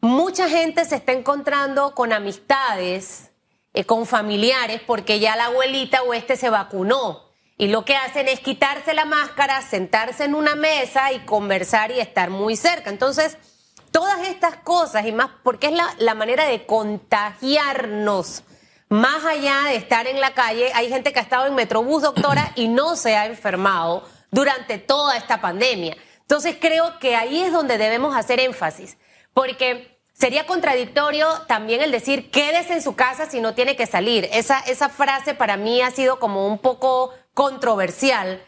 Mucha 0.00 0.48
gente 0.48 0.84
se 0.84 0.96
está 0.96 1.12
encontrando 1.12 1.94
con 1.94 2.12
amistades, 2.12 3.30
eh, 3.74 3.84
con 3.84 4.06
familiares, 4.06 4.80
porque 4.86 5.18
ya 5.18 5.36
la 5.36 5.46
abuelita 5.46 6.02
o 6.02 6.14
este 6.14 6.36
se 6.36 6.50
vacunó. 6.50 7.28
Y 7.56 7.66
lo 7.68 7.84
que 7.84 7.96
hacen 7.96 8.28
es 8.28 8.38
quitarse 8.38 8.94
la 8.94 9.04
máscara, 9.04 9.60
sentarse 9.62 10.24
en 10.24 10.36
una 10.36 10.54
mesa 10.54 11.12
y 11.12 11.18
conversar 11.20 11.90
y 11.90 11.98
estar 11.98 12.30
muy 12.30 12.54
cerca. 12.54 12.90
Entonces, 12.90 13.36
todas 13.90 14.28
estas 14.28 14.56
cosas 14.58 15.04
y 15.06 15.12
más, 15.12 15.30
porque 15.42 15.66
es 15.66 15.72
la, 15.72 15.92
la 15.98 16.14
manera 16.14 16.46
de 16.46 16.64
contagiarnos. 16.64 18.44
Más 18.88 19.24
allá 19.24 19.64
de 19.64 19.76
estar 19.76 20.06
en 20.06 20.20
la 20.20 20.32
calle, 20.34 20.70
hay 20.74 20.88
gente 20.88 21.12
que 21.12 21.18
ha 21.18 21.22
estado 21.22 21.46
en 21.46 21.56
Metrobús, 21.56 22.02
doctora, 22.02 22.52
y 22.54 22.68
no 22.68 22.94
se 22.94 23.16
ha 23.16 23.26
enfermado 23.26 24.04
durante 24.30 24.78
toda 24.78 25.16
esta 25.16 25.40
pandemia. 25.40 25.96
Entonces 26.28 26.58
creo 26.60 26.98
que 26.98 27.16
ahí 27.16 27.40
es 27.40 27.52
donde 27.52 27.78
debemos 27.78 28.14
hacer 28.14 28.38
énfasis, 28.38 28.98
porque 29.32 29.98
sería 30.12 30.44
contradictorio 30.46 31.26
también 31.46 31.80
el 31.80 31.90
decir 31.90 32.30
quédese 32.30 32.74
en 32.74 32.82
su 32.82 32.94
casa 32.94 33.30
si 33.30 33.40
no 33.40 33.54
tiene 33.54 33.76
que 33.76 33.86
salir. 33.86 34.28
Esa, 34.30 34.60
esa 34.60 34.90
frase 34.90 35.32
para 35.32 35.56
mí 35.56 35.80
ha 35.80 35.90
sido 35.90 36.18
como 36.18 36.46
un 36.46 36.58
poco 36.58 37.14
controversial, 37.32 38.42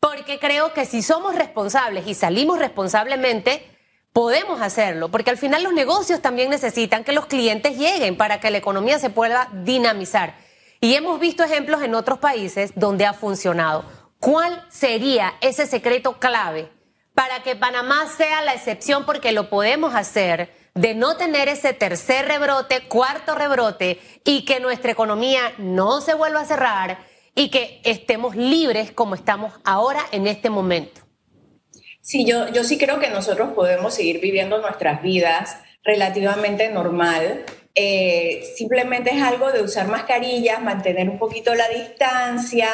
porque 0.00 0.40
creo 0.40 0.74
que 0.74 0.84
si 0.84 1.02
somos 1.02 1.36
responsables 1.36 2.08
y 2.08 2.14
salimos 2.14 2.58
responsablemente, 2.58 3.64
podemos 4.12 4.60
hacerlo, 4.60 5.08
porque 5.08 5.30
al 5.30 5.38
final 5.38 5.62
los 5.62 5.72
negocios 5.72 6.20
también 6.20 6.50
necesitan 6.50 7.04
que 7.04 7.12
los 7.12 7.26
clientes 7.26 7.78
lleguen 7.78 8.16
para 8.16 8.40
que 8.40 8.50
la 8.50 8.58
economía 8.58 8.98
se 8.98 9.10
pueda 9.10 9.48
dinamizar. 9.52 10.34
Y 10.80 10.96
hemos 10.96 11.20
visto 11.20 11.44
ejemplos 11.44 11.80
en 11.84 11.94
otros 11.94 12.18
países 12.18 12.72
donde 12.74 13.06
ha 13.06 13.12
funcionado. 13.12 13.84
¿Cuál 14.18 14.66
sería 14.68 15.34
ese 15.40 15.68
secreto 15.68 16.18
clave 16.18 16.79
para 17.20 17.42
que 17.42 17.54
Panamá 17.54 18.06
sea 18.06 18.40
la 18.40 18.54
excepción 18.54 19.04
porque 19.04 19.32
lo 19.32 19.50
podemos 19.50 19.94
hacer? 19.94 20.58
de 20.72 20.94
no 20.94 21.16
tener 21.16 21.48
ese 21.48 21.72
tercer 21.72 22.26
rebrote, 22.26 22.86
cuarto 22.88 23.34
rebrote 23.34 23.98
y 24.24 24.44
que 24.44 24.60
nuestra 24.60 24.92
economía 24.92 25.52
no 25.58 26.00
se 26.00 26.14
vuelva 26.14 26.40
a 26.40 26.44
cerrar 26.44 27.04
y 27.34 27.50
que 27.50 27.82
estemos 27.84 28.36
libres 28.36 28.92
como 28.92 29.16
estamos 29.16 29.52
ahora 29.64 30.00
en 30.12 30.28
este 30.28 30.48
momento. 30.48 31.00
Sí, 32.00 32.24
yo, 32.24 32.48
yo 32.50 32.62
sí 32.62 32.78
creo 32.78 33.00
que 33.00 33.10
nosotros 33.10 33.50
podemos 33.52 33.94
seguir 33.94 34.20
viviendo 34.20 34.58
nuestras 34.58 35.02
vidas 35.02 35.58
relativamente 35.82 36.70
normal. 36.70 37.44
Eh, 37.74 38.42
simplemente 38.56 39.10
es 39.10 39.22
algo 39.22 39.52
de 39.52 39.62
usar 39.62 39.86
mascarillas, 39.86 40.62
mantener 40.62 41.08
un 41.08 41.18
poquito 41.18 41.54
la 41.54 41.68
distancia, 41.68 42.68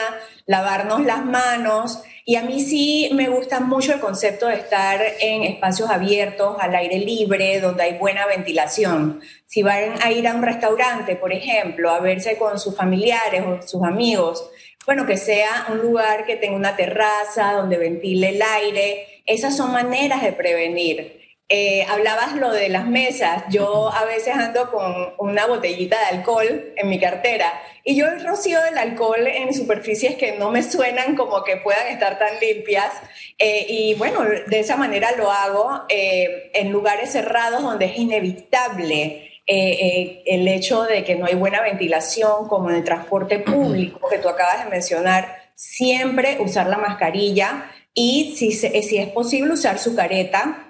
lavarnos 0.46 1.04
las 1.04 1.24
manos. 1.24 2.02
Y 2.24 2.36
a 2.36 2.42
mí 2.42 2.60
sí 2.60 3.10
me 3.12 3.28
gusta 3.28 3.60
mucho 3.60 3.92
el 3.92 4.00
concepto 4.00 4.48
de 4.48 4.56
estar 4.56 5.00
en 5.20 5.44
espacios 5.44 5.90
abiertos, 5.90 6.56
al 6.58 6.74
aire 6.74 6.98
libre, 6.98 7.60
donde 7.60 7.84
hay 7.84 7.98
buena 7.98 8.26
ventilación. 8.26 9.20
Si 9.46 9.62
van 9.62 10.02
a 10.02 10.10
ir 10.10 10.26
a 10.26 10.34
un 10.34 10.42
restaurante, 10.42 11.14
por 11.14 11.32
ejemplo, 11.32 11.90
a 11.90 12.00
verse 12.00 12.36
con 12.36 12.58
sus 12.58 12.74
familiares 12.74 13.44
o 13.46 13.62
sus 13.66 13.84
amigos, 13.84 14.50
bueno, 14.86 15.06
que 15.06 15.16
sea 15.16 15.66
un 15.70 15.78
lugar 15.78 16.26
que 16.26 16.36
tenga 16.36 16.56
una 16.56 16.76
terraza, 16.76 17.52
donde 17.52 17.76
ventile 17.76 18.30
el 18.30 18.42
aire. 18.42 19.22
Esas 19.26 19.56
son 19.56 19.72
maneras 19.72 20.22
de 20.22 20.32
prevenir. 20.32 21.15
Eh, 21.48 21.86
hablabas 21.88 22.34
lo 22.36 22.52
de 22.52 22.68
las 22.68 22.86
mesas. 22.86 23.44
Yo 23.50 23.92
a 23.92 24.04
veces 24.04 24.34
ando 24.34 24.70
con 24.70 25.14
una 25.18 25.46
botellita 25.46 25.98
de 25.98 26.16
alcohol 26.16 26.72
en 26.76 26.88
mi 26.88 26.98
cartera 26.98 27.52
y 27.88 27.94
yo 27.94 28.06
rocío 28.24 28.60
del 28.62 28.78
alcohol 28.78 29.28
en 29.28 29.54
superficies 29.54 30.16
que 30.16 30.32
no 30.32 30.50
me 30.50 30.64
suenan 30.64 31.14
como 31.14 31.44
que 31.44 31.56
puedan 31.58 31.86
estar 31.86 32.18
tan 32.18 32.40
limpias. 32.40 32.92
Eh, 33.38 33.64
y 33.68 33.94
bueno, 33.94 34.24
de 34.24 34.58
esa 34.58 34.76
manera 34.76 35.12
lo 35.16 35.30
hago 35.30 35.82
eh, 35.88 36.50
en 36.52 36.72
lugares 36.72 37.12
cerrados 37.12 37.62
donde 37.62 37.84
es 37.84 37.96
inevitable 37.96 39.30
eh, 39.46 40.24
el 40.26 40.48
hecho 40.48 40.82
de 40.82 41.04
que 41.04 41.14
no 41.14 41.26
hay 41.26 41.36
buena 41.36 41.62
ventilación, 41.62 42.48
como 42.48 42.70
en 42.70 42.76
el 42.76 42.84
transporte 42.84 43.38
público 43.38 44.08
que 44.08 44.18
tú 44.18 44.28
acabas 44.28 44.64
de 44.64 44.70
mencionar, 44.70 45.52
siempre 45.54 46.38
usar 46.40 46.66
la 46.66 46.78
mascarilla 46.78 47.70
y 47.94 48.34
si, 48.36 48.50
si 48.50 48.98
es 48.98 49.08
posible 49.10 49.52
usar 49.52 49.78
su 49.78 49.94
careta, 49.94 50.65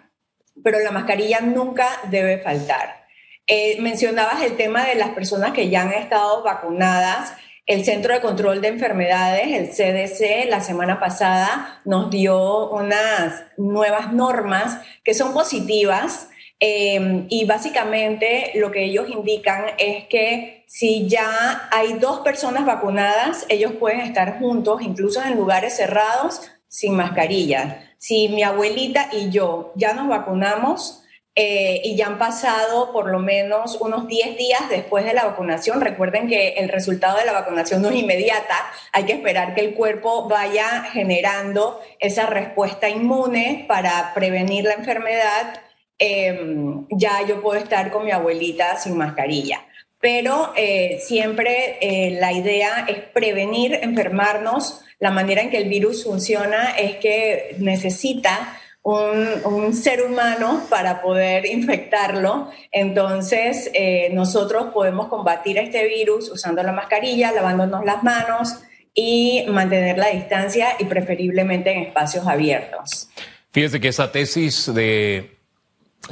pero 0.63 0.79
la 0.81 0.91
mascarilla 0.91 1.41
nunca 1.41 1.89
debe 2.11 2.39
faltar. 2.39 3.07
Eh, 3.47 3.77
mencionabas 3.81 4.43
el 4.43 4.57
tema 4.57 4.85
de 4.85 4.97
las 4.97 5.11
personas 5.11 5.53
que 5.53 5.69
ya 5.69 5.83
han 5.83 5.93
estado 5.93 6.43
vacunadas. 6.43 7.33
El 7.65 7.85
Centro 7.85 8.15
de 8.15 8.21
Control 8.21 8.61
de 8.61 8.69
Enfermedades, 8.69 9.49
el 9.49 9.71
CDC, 9.71 10.49
la 10.49 10.61
semana 10.61 11.01
pasada 11.01 11.81
nos 11.85 12.11
dio 12.11 12.71
unas 12.71 13.45
nuevas 13.57 14.13
normas 14.13 14.79
que 15.03 15.15
son 15.15 15.33
positivas 15.33 16.29
Em, 16.59 17.27
y 17.29 17.45
básicamente 17.45 18.53
lo 18.55 18.71
que 18.71 18.85
ellos 18.85 19.11
indican 19.11 19.67
es 19.79 20.07
que 20.07 20.65
si 20.67 21.07
ya 21.07 21.69
hay 21.71 21.95
dos 21.95 22.21
personas 22.21 22.65
vacunadas, 22.65 23.45
ellos 23.51 23.73
pueden 23.73 24.01
estar 24.01 24.39
juntos, 24.39 24.81
incluso 24.81 25.23
en 25.23 25.37
lugares 25.37 25.77
cerrados, 25.77 26.41
sin 26.67 26.95
mascarilla. 26.95 27.95
Si 28.07 28.29
mi 28.29 28.43
abuelita 28.43 29.09
y 29.13 29.31
yo 29.31 29.73
ya 29.75 29.95
nos 29.95 30.09
vacunamos 30.09 31.03
eh, 31.35 31.81
y 31.85 31.97
ya 31.97 32.07
han 32.07 32.19
pasado 32.19 32.93
por 32.93 33.11
lo 33.11 33.19
menos 33.19 33.79
unos 33.81 34.07
10 34.07 34.37
días 34.37 34.69
después 34.71 35.05
de 35.05 35.15
la 35.15 35.25
vacunación, 35.25 35.81
recuerden 35.81 36.29
que 36.29 36.51
el 36.59 36.69
resultado 36.69 37.19
de 37.19 37.27
la 37.27 37.33
vacunación 37.33 37.83
no 37.83 37.89
es 37.89 37.97
inmediata, 37.97 38.55
hay 38.93 39.05
que 39.05 39.13
esperar 39.15 39.55
que 39.55 39.63
el 39.63 39.75
cuerpo 39.75 40.29
vaya 40.29 40.85
generando 40.93 41.81
esa 41.99 42.27
respuesta 42.27 42.89
inmune 42.89 43.65
para 43.69 44.13
prevenir 44.15 44.65
la 44.65 44.75
enfermedad 44.75 45.61
Em, 45.99 46.87
ya 46.91 47.27
yo 47.27 47.41
puedo 47.41 47.59
estar 47.59 47.91
con 47.91 48.05
mi 48.05 48.11
abuelita 48.11 48.77
sin 48.77 48.97
mascarilla. 48.97 49.65
Pero 49.99 50.53
eh, 50.57 50.99
siempre 51.01 51.79
eh, 51.81 52.19
la 52.21 52.33
idea 52.33 52.85
es 52.87 52.99
prevenir 52.99 53.75
enfermarnos. 53.83 54.83
La 54.99 55.11
manera 55.11 55.43
en 55.43 55.51
que 55.51 55.59
el 55.59 55.69
virus 55.69 56.05
funciona 56.05 56.71
es 56.71 56.97
que 56.97 57.57
necesita 57.59 58.59
un, 58.83 59.75
ser 59.75 60.03
humano 60.03 60.63
para 60.71 61.03
poder 61.03 61.45
infectarlo. 61.47 62.51
Entonces, 62.71 63.71
eh, 63.75 64.11
nosotros 64.13 64.73
podemos 64.73 65.09
combatir 65.09 65.59
este 65.59 65.87
virus 65.89 66.31
usando 66.31 66.63
la 66.63 66.73
mascarilla, 66.73 67.33
lavándonos 67.33 67.85
las 67.85 68.05
manos 68.05 68.61
y 68.95 69.45
mantener 69.49 69.99
la 69.99 70.09
distancia 70.09 70.69
y 70.79 70.85
preferiblemente 70.85 71.73
en 71.73 71.83
espacios 71.83 72.27
abiertos. 72.27 73.09
Fíjese 73.51 73.81
que 73.81 73.89
esa 73.89 74.13
tesis 74.13 74.73
de 74.73 75.37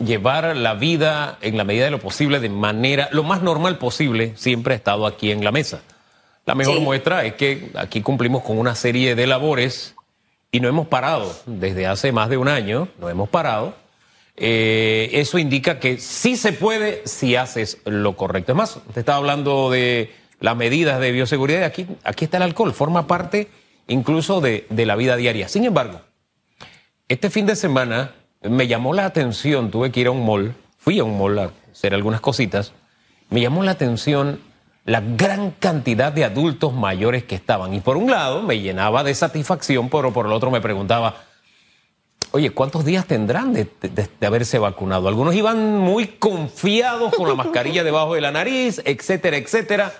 llevar 0.04 0.56
la 0.56 0.74
vida 0.74 1.38
en 1.40 1.56
la 1.56 1.64
medida 1.64 1.84
de 1.84 1.92
lo 1.92 2.00
posible 2.00 2.40
de 2.40 2.48
manera 2.48 3.08
lo 3.12 3.22
más 3.22 3.42
normal 3.42 3.78
posible 3.78 4.32
siempre 4.34 4.74
ha 4.74 4.76
estado 4.76 5.06
aquí 5.06 5.30
en 5.30 5.44
la 5.44 5.52
mesa. 5.52 5.82
La 6.46 6.54
mejor 6.54 6.80
muestra 6.80 7.24
es 7.24 7.34
que 7.34 7.70
aquí 7.74 8.02
cumplimos 8.02 8.42
con 8.42 8.58
una 8.58 8.74
serie 8.74 9.14
de 9.14 9.26
labores 9.26 9.94
y 10.52 10.60
no 10.60 10.68
hemos 10.68 10.86
parado 10.86 11.34
desde 11.46 11.86
hace 11.86 12.12
más 12.12 12.28
de 12.28 12.36
un 12.36 12.48
año, 12.48 12.88
no 13.00 13.08
hemos 13.08 13.28
parado. 13.28 13.74
Eh, 14.36 15.10
eso 15.12 15.38
indica 15.38 15.78
que 15.78 15.98
sí 15.98 16.36
se 16.36 16.52
puede 16.52 17.02
si 17.06 17.36
haces 17.36 17.78
lo 17.86 18.16
correcto. 18.16 18.52
Es 18.52 18.56
más, 18.56 18.78
te 18.92 19.00
estaba 19.00 19.18
hablando 19.18 19.70
de 19.70 20.12
las 20.40 20.56
medidas 20.56 21.00
de 21.00 21.12
bioseguridad 21.12 21.60
y 21.60 21.64
aquí, 21.64 21.86
aquí 22.04 22.26
está 22.26 22.36
el 22.36 22.42
alcohol, 22.42 22.74
forma 22.74 23.06
parte 23.06 23.48
incluso 23.86 24.40
de, 24.40 24.66
de 24.68 24.86
la 24.86 24.96
vida 24.96 25.16
diaria. 25.16 25.48
Sin 25.48 25.64
embargo, 25.64 26.00
este 27.08 27.30
fin 27.30 27.46
de 27.46 27.56
semana 27.56 28.12
me 28.42 28.66
llamó 28.66 28.92
la 28.92 29.06
atención, 29.06 29.70
tuve 29.70 29.90
que 29.90 30.00
ir 30.00 30.08
a 30.08 30.10
un 30.10 30.26
mall, 30.26 30.54
fui 30.76 30.98
a 30.98 31.04
un 31.04 31.18
mall 31.18 31.38
a 31.38 31.50
hacer 31.72 31.94
algunas 31.94 32.20
cositas, 32.20 32.72
me 33.30 33.40
llamó 33.40 33.62
la 33.62 33.72
atención 33.72 34.40
la 34.84 35.00
gran 35.00 35.52
cantidad 35.52 36.12
de 36.12 36.24
adultos 36.24 36.74
mayores 36.74 37.24
que 37.24 37.34
estaban. 37.34 37.72
Y 37.74 37.80
por 37.80 37.96
un 37.96 38.10
lado 38.10 38.42
me 38.42 38.60
llenaba 38.60 39.02
de 39.02 39.14
satisfacción, 39.14 39.88
pero 39.88 40.12
por 40.12 40.26
el 40.26 40.32
otro 40.32 40.50
me 40.50 40.60
preguntaba, 40.60 41.16
oye, 42.32 42.50
¿cuántos 42.50 42.84
días 42.84 43.06
tendrán 43.06 43.54
de, 43.54 43.68
haberse 44.26 44.58
vacunado? 44.58 45.08
Algunos 45.08 45.34
iban 45.34 45.78
muy 45.78 46.06
confiados 46.06 47.14
con 47.14 47.28
la 47.28 47.34
mascarilla 47.34 47.82
debajo 47.82 48.14
de 48.14 48.20
la 48.20 48.30
nariz, 48.30 48.82
etcétera, 48.84 49.38
etcétera. 49.38 49.92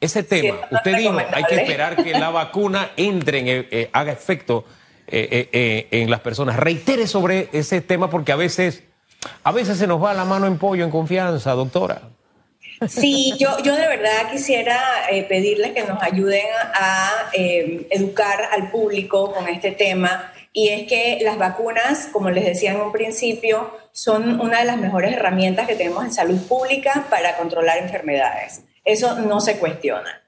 Ese 0.00 0.24
tema, 0.24 0.56
usted 0.70 0.96
dijo, 0.96 1.16
hay 1.32 1.44
que 1.44 1.54
esperar 1.54 2.02
que 2.02 2.12
la 2.12 2.30
vacuna 2.30 2.90
entre, 2.96 3.38
en, 3.38 3.48
eh, 3.48 3.68
eh, 3.70 3.90
haga 3.92 4.12
efecto 4.12 4.64
eh, 5.06 5.88
en 5.92 6.10
las 6.10 6.20
personas. 6.20 6.56
Reitere 6.56 7.06
sobre 7.06 7.48
ese 7.52 7.80
tema 7.80 8.10
porque 8.10 8.32
a 8.32 8.36
veces, 8.36 8.82
a 9.44 9.52
veces 9.52 9.78
se 9.78 9.86
nos 9.86 10.02
va 10.02 10.12
la 10.12 10.24
mano 10.24 10.46
en 10.46 10.58
pollo 10.58 10.84
en 10.84 10.90
confianza, 10.90 11.52
doctora. 11.52 12.13
Sí, 12.88 13.34
yo, 13.38 13.58
yo 13.62 13.74
de 13.74 13.86
verdad 13.86 14.30
quisiera 14.30 14.80
eh, 15.10 15.22
pedirles 15.24 15.72
que 15.72 15.82
nos 15.84 16.02
ayuden 16.02 16.46
a 16.74 17.30
eh, 17.32 17.86
educar 17.90 18.48
al 18.52 18.70
público 18.70 19.32
con 19.32 19.48
este 19.48 19.70
tema. 19.70 20.32
Y 20.52 20.68
es 20.68 20.86
que 20.86 21.18
las 21.22 21.38
vacunas, 21.38 22.08
como 22.12 22.30
les 22.30 22.44
decía 22.44 22.72
en 22.72 22.80
un 22.80 22.92
principio, 22.92 23.76
son 23.92 24.40
una 24.40 24.60
de 24.60 24.64
las 24.64 24.76
mejores 24.76 25.12
herramientas 25.12 25.66
que 25.66 25.74
tenemos 25.76 26.04
en 26.04 26.12
salud 26.12 26.40
pública 26.46 27.06
para 27.10 27.36
controlar 27.36 27.78
enfermedades. 27.78 28.62
Eso 28.84 29.16
no 29.20 29.40
se 29.40 29.58
cuestiona. 29.58 30.22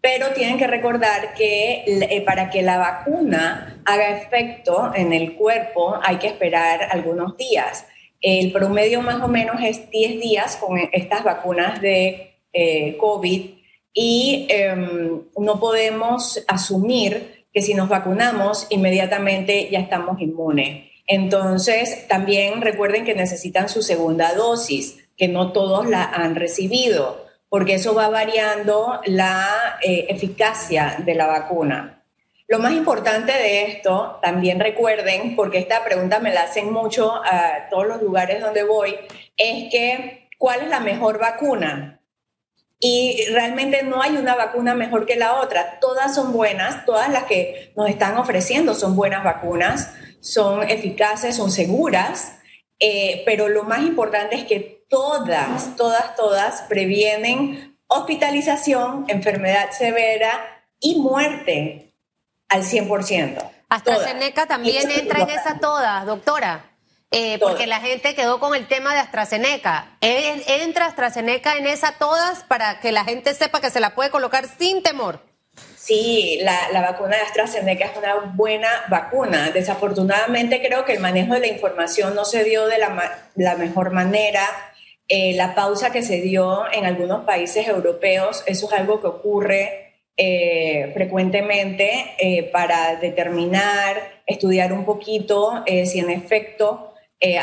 Pero 0.00 0.30
tienen 0.30 0.58
que 0.58 0.66
recordar 0.66 1.32
que 1.34 1.84
eh, 1.86 2.22
para 2.22 2.50
que 2.50 2.62
la 2.62 2.78
vacuna 2.78 3.80
haga 3.84 4.10
efecto 4.10 4.92
en 4.94 5.12
el 5.12 5.34
cuerpo 5.34 5.98
hay 6.02 6.16
que 6.16 6.26
esperar 6.26 6.88
algunos 6.90 7.36
días. 7.36 7.86
El 8.22 8.52
promedio 8.52 9.02
más 9.02 9.20
o 9.20 9.28
menos 9.28 9.56
es 9.62 9.90
10 9.90 10.20
días 10.20 10.56
con 10.56 10.78
estas 10.92 11.24
vacunas 11.24 11.80
de 11.80 12.36
eh, 12.52 12.96
COVID 12.98 13.50
y 13.92 14.46
em, 14.48 15.22
no 15.36 15.60
podemos 15.60 16.42
asumir 16.46 17.44
que 17.52 17.60
si 17.60 17.74
nos 17.74 17.88
vacunamos 17.88 18.66
inmediatamente 18.70 19.68
ya 19.70 19.80
estamos 19.80 20.20
inmunes. 20.20 20.88
Entonces, 21.06 22.06
también 22.08 22.62
recuerden 22.62 23.04
que 23.04 23.14
necesitan 23.14 23.68
su 23.68 23.82
segunda 23.82 24.34
dosis, 24.34 24.98
que 25.16 25.28
no 25.28 25.52
todos 25.52 25.88
la 25.88 26.04
han 26.04 26.36
recibido, 26.36 27.26
porque 27.48 27.74
eso 27.74 27.94
va 27.94 28.08
variando 28.08 29.00
la 29.04 29.78
eh, 29.82 30.06
eficacia 30.08 30.96
de 31.04 31.14
la 31.14 31.26
vacuna. 31.26 32.01
Lo 32.52 32.58
más 32.58 32.74
importante 32.74 33.32
de 33.32 33.62
esto, 33.62 34.18
también 34.20 34.60
recuerden, 34.60 35.36
porque 35.36 35.56
esta 35.56 35.82
pregunta 35.84 36.18
me 36.18 36.34
la 36.34 36.42
hacen 36.42 36.70
mucho 36.70 37.10
a 37.24 37.70
todos 37.70 37.86
los 37.86 38.02
lugares 38.02 38.42
donde 38.42 38.62
voy, 38.62 38.94
es 39.38 39.70
que 39.70 40.28
¿cuál 40.36 40.60
es 40.60 40.68
la 40.68 40.80
mejor 40.80 41.18
vacuna? 41.18 42.02
Y 42.78 43.24
realmente 43.32 43.82
no 43.84 44.02
hay 44.02 44.18
una 44.18 44.34
vacuna 44.34 44.74
mejor 44.74 45.06
que 45.06 45.16
la 45.16 45.40
otra. 45.40 45.78
Todas 45.80 46.14
son 46.14 46.34
buenas, 46.34 46.84
todas 46.84 47.08
las 47.08 47.24
que 47.24 47.72
nos 47.74 47.88
están 47.88 48.18
ofreciendo 48.18 48.74
son 48.74 48.96
buenas 48.96 49.24
vacunas, 49.24 49.94
son 50.20 50.62
eficaces, 50.68 51.34
son 51.34 51.50
seguras, 51.50 52.38
eh, 52.78 53.22
pero 53.24 53.48
lo 53.48 53.62
más 53.62 53.80
importante 53.80 54.36
es 54.36 54.44
que 54.44 54.84
todas, 54.90 55.74
todas, 55.76 56.14
todas 56.16 56.64
previenen 56.68 57.78
hospitalización, 57.86 59.06
enfermedad 59.08 59.70
severa 59.70 60.66
y 60.80 61.00
muerte 61.00 61.91
al 62.52 62.62
100%. 62.62 63.50
AstraZeneca 63.68 64.46
también 64.46 64.90
entra 64.90 65.22
en 65.22 65.30
esa 65.30 65.58
todas, 65.58 66.04
doctora. 66.04 66.66
Eh, 67.14 67.38
porque 67.40 67.66
la 67.66 67.80
gente 67.80 68.14
quedó 68.14 68.40
con 68.40 68.54
el 68.54 68.66
tema 68.66 68.94
de 68.94 69.00
AstraZeneca. 69.00 69.96
¿Entra 70.00 70.86
AstraZeneca 70.86 71.56
en 71.56 71.66
esa 71.66 71.92
todas 71.98 72.42
para 72.44 72.80
que 72.80 72.90
la 72.90 73.04
gente 73.04 73.34
sepa 73.34 73.60
que 73.60 73.68
se 73.68 73.80
la 73.80 73.94
puede 73.94 74.10
colocar 74.10 74.46
sin 74.58 74.82
temor? 74.82 75.20
Sí, 75.76 76.40
la, 76.42 76.80
vacuna 76.80 77.16
de 77.16 77.22
AstraZeneca 77.22 77.86
es 77.86 77.96
una 77.98 78.14
buena 78.34 78.68
vacuna. 78.88 79.50
Desafortunadamente 79.50 80.62
creo 80.62 80.84
que 80.84 80.94
el 80.94 81.00
manejo 81.00 81.34
de 81.34 81.40
la 81.40 81.48
información 81.48 82.14
no 82.14 82.24
se 82.24 82.44
dio 82.44 82.66
de 82.66 82.78
la, 82.78 83.56
mejor 83.56 83.90
manera. 83.90 84.46
Eh, 85.08 85.34
la 85.34 85.54
pausa 85.54 85.90
que 85.90 86.02
se 86.02 86.20
dio 86.22 86.70
en 86.72 86.86
algunos 86.86 87.24
países 87.24 87.68
europeos, 87.68 88.42
eso 88.46 88.66
es 88.66 88.72
algo 88.72 89.00
que 89.00 89.08
ocurre 89.08 89.81
eh, 90.14 90.90
frecuentemente 90.92 92.14
eh, 92.18 92.42
para 92.52 92.96
determinar, 92.96 93.96
estudiar 94.26 94.74
un 94.74 94.84
poquito 94.84 95.62
eh, 95.64 95.86
si 95.86 96.00
en 96.00 96.10
efecto 96.10 96.88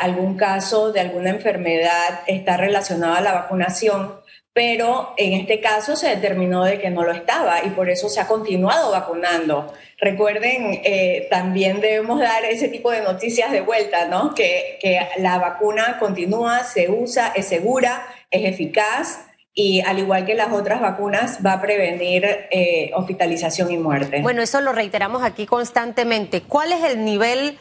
algún 0.02 0.36
caso 0.36 0.92
de 0.92 1.00
alguna 1.00 1.30
enfermedad 1.30 2.20
está 2.28 2.58
relacionado 2.58 3.16
a 3.16 3.22
la 3.22 3.32
vacunación, 3.32 4.20
pero 4.52 5.14
en 5.16 5.32
este 5.32 5.62
caso 5.62 5.96
se 5.96 6.10
determinó 6.10 6.66
de 6.66 6.80
que 6.80 6.90
no 6.90 7.04
lo 7.04 7.14
estaba 7.14 7.64
y 7.64 7.70
por 7.70 7.90
eso 7.90 8.10
se 8.10 8.20
ha 8.20 8.28
continuado 8.28 8.92
vacunando. 8.92 9.74
Recuerden, 9.98 10.82
también 11.30 11.80
debemos 11.80 12.20
dar 12.20 12.44
ese 12.44 12.68
tipo 12.68 12.92
de 12.92 13.04
noticias 13.04 13.54
de 13.54 13.62
vuelta, 13.62 14.06
¿no? 14.08 14.36
Que, 14.36 14.80
que 14.82 15.00
la 15.20 15.38
vacuna 15.38 15.98
continúa, 15.98 16.66
se 16.66 16.90
usa, 16.90 17.32
es 17.34 17.48
segura, 17.48 18.06
es 18.30 18.44
eficaz 18.44 19.29
y 19.62 19.82
al 19.82 20.00
igual 20.00 20.26
que 20.26 20.36
las 20.36 20.54
otras 20.54 20.80
vacunas 20.80 21.40
va 21.46 21.52
a 21.52 21.62
prevenir 21.62 22.24
eh, 22.50 22.92
hospitalización 22.96 23.70
y 23.70 23.78
muerte. 23.78 24.22
Bueno, 24.22 24.42
eso 24.42 24.62
lo 24.62 24.72
reiteramos 24.72 25.22
aquí 25.22 25.46
constantemente. 25.46 26.44
¿Cuál 26.44 26.72
es 26.72 26.82
el 26.86 27.04
nivel 27.04 27.60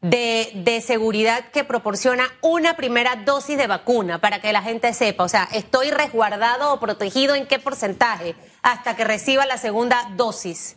de, 0.00 0.48
de, 0.54 0.80
seguridad 0.80 1.44
que 1.52 1.62
proporciona 1.62 2.24
una 2.42 2.76
primera 2.76 3.14
dosis 3.24 3.56
de 3.56 3.68
vacuna 3.68 4.20
para 4.20 4.40
que 4.40 4.52
la 4.52 4.60
gente 4.60 4.92
sepa? 4.92 5.22
O 5.22 5.28
sea, 5.28 5.48
¿estoy 5.52 5.92
resguardado 5.92 6.72
o 6.72 6.80
protegido 6.80 7.36
en 7.36 7.46
qué 7.46 7.60
porcentaje 7.60 8.34
hasta 8.62 8.96
que 8.96 9.04
reciba 9.04 9.46
la 9.46 9.56
segunda 9.56 10.10
dosis? 10.16 10.76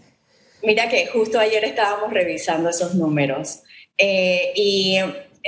Mira 0.61 0.87
que 0.87 1.07
justo 1.07 1.39
ayer 1.39 1.63
estábamos 1.63 2.13
revisando 2.13 2.69
esos 2.69 2.93
números 2.93 3.63
eh, 3.97 4.51
y 4.55 4.99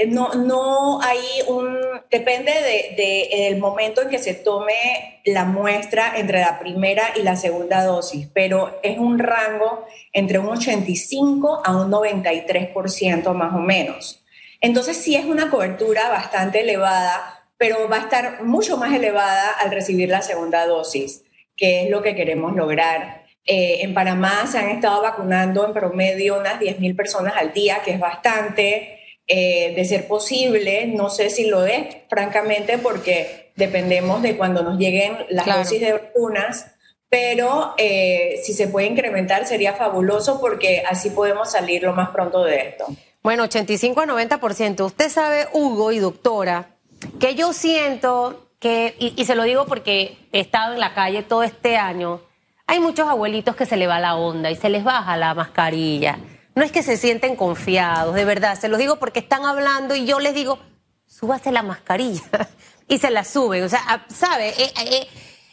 no, 0.07 0.33
no 0.33 1.01
hay 1.01 1.19
un, 1.47 1.77
depende 2.09 2.51
del 2.51 3.53
de, 3.53 3.57
momento 3.59 4.01
en 4.01 4.09
que 4.09 4.19
se 4.19 4.33
tome 4.33 5.21
la 5.25 5.45
muestra 5.45 6.13
entre 6.17 6.39
la 6.39 6.59
primera 6.59 7.13
y 7.15 7.23
la 7.23 7.35
segunda 7.35 7.83
dosis, 7.83 8.27
pero 8.33 8.79
es 8.83 8.97
un 8.97 9.19
rango 9.19 9.85
entre 10.13 10.39
un 10.39 10.49
85 10.49 11.61
a 11.63 11.75
un 11.75 11.91
93% 11.91 13.33
más 13.33 13.53
o 13.53 13.59
menos. 13.59 14.23
Entonces 14.61 14.97
sí 14.97 15.15
es 15.15 15.25
una 15.25 15.49
cobertura 15.49 16.09
bastante 16.09 16.61
elevada, 16.61 17.45
pero 17.57 17.89
va 17.89 17.97
a 17.97 18.01
estar 18.01 18.43
mucho 18.43 18.77
más 18.77 18.93
elevada 18.93 19.51
al 19.59 19.71
recibir 19.71 20.09
la 20.09 20.21
segunda 20.21 20.65
dosis, 20.65 21.23
que 21.57 21.83
es 21.83 21.89
lo 21.89 22.01
que 22.01 22.15
queremos 22.15 22.55
lograr. 22.55 23.25
Eh, 23.45 23.79
en 23.81 23.93
Panamá 23.93 24.45
se 24.45 24.59
han 24.59 24.69
estado 24.69 25.01
vacunando 25.01 25.65
en 25.65 25.73
promedio 25.73 26.39
unas 26.39 26.59
10.000 26.59 26.95
personas 26.95 27.33
al 27.35 27.53
día, 27.53 27.81
que 27.83 27.91
es 27.91 27.99
bastante. 27.99 29.00
Eh, 29.33 29.71
de 29.77 29.85
ser 29.85 30.09
posible, 30.09 30.87
no 30.87 31.09
sé 31.09 31.29
si 31.29 31.45
lo 31.45 31.65
es, 31.65 31.85
francamente, 32.09 32.77
porque 32.77 33.53
dependemos 33.55 34.21
de 34.21 34.35
cuando 34.35 34.61
nos 34.61 34.77
lleguen 34.77 35.19
las 35.29 35.45
dosis 35.45 35.79
de 35.79 35.93
vacunas, 35.93 36.73
pero 37.07 37.73
eh, 37.77 38.41
si 38.43 38.51
se 38.51 38.67
puede 38.67 38.87
incrementar 38.87 39.47
sería 39.47 39.71
fabuloso 39.71 40.41
porque 40.41 40.83
así 40.85 41.11
podemos 41.11 41.49
salir 41.49 41.81
lo 41.81 41.93
más 41.93 42.09
pronto 42.09 42.43
de 42.43 42.57
esto. 42.57 42.87
Bueno, 43.23 43.43
85 43.43 44.01
a 44.01 44.05
90%. 44.05 44.83
Usted 44.83 45.07
sabe, 45.07 45.47
Hugo 45.53 45.93
y 45.93 45.99
doctora, 45.99 46.75
que 47.21 47.33
yo 47.33 47.53
siento 47.53 48.49
que, 48.59 48.95
y, 48.99 49.13
y 49.15 49.23
se 49.23 49.35
lo 49.35 49.43
digo 49.43 49.65
porque 49.65 50.17
he 50.33 50.41
estado 50.41 50.73
en 50.73 50.81
la 50.81 50.93
calle 50.93 51.23
todo 51.23 51.43
este 51.43 51.77
año, 51.77 52.19
hay 52.67 52.81
muchos 52.81 53.07
abuelitos 53.07 53.55
que 53.55 53.65
se 53.65 53.77
le 53.77 53.87
va 53.87 54.01
la 54.01 54.17
onda 54.17 54.51
y 54.51 54.57
se 54.57 54.67
les 54.67 54.83
baja 54.83 55.15
la 55.15 55.33
mascarilla 55.33 56.19
no 56.55 56.63
es 56.63 56.71
que 56.71 56.83
se 56.83 56.97
sienten 56.97 57.35
confiados, 57.35 58.13
de 58.15 58.25
verdad, 58.25 58.59
se 58.59 58.67
los 58.67 58.79
digo 58.79 58.97
porque 58.97 59.19
están 59.19 59.45
hablando 59.45 59.95
y 59.95 60.05
yo 60.05 60.19
les 60.19 60.33
digo, 60.33 60.59
súbase 61.07 61.51
la 61.51 61.63
mascarilla 61.63 62.23
y 62.87 62.97
se 62.97 63.09
la 63.09 63.23
suben. 63.23 63.63
O 63.63 63.69
sea, 63.69 64.05
¿sabe? 64.09 64.49
Eh, 64.49 64.73
eh, 64.77 65.07